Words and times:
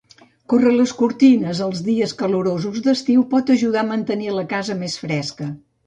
Córrer 0.53 0.71
les 0.77 0.93
cortines 1.01 1.61
els 1.67 1.83
dies 1.91 2.15
calorosos 2.23 2.83
d'estiu 2.89 3.29
pot 3.37 3.55
ajudar 3.59 3.87
a 3.87 3.91
mantenir 3.95 4.37
la 4.41 4.51
casa 4.59 4.83
més 4.85 5.03
fresca. 5.09 5.57